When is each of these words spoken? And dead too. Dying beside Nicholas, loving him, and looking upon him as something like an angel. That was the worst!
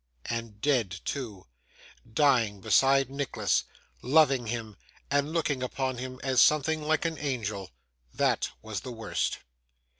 And 0.25 0.59
dead 0.61 0.89
too. 1.05 1.45
Dying 2.11 2.59
beside 2.59 3.11
Nicholas, 3.11 3.65
loving 4.01 4.47
him, 4.47 4.75
and 5.11 5.31
looking 5.31 5.61
upon 5.61 5.99
him 5.99 6.19
as 6.23 6.41
something 6.41 6.81
like 6.81 7.05
an 7.05 7.19
angel. 7.19 7.69
That 8.11 8.49
was 8.63 8.79
the 8.81 8.91
worst! 8.91 9.37